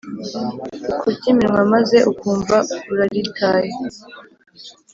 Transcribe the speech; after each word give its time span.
ukarya 1.09 1.27
iminwa, 1.31 1.61
maze 1.73 1.97
ukumva 2.11 2.57
uraritaye? 2.91 3.69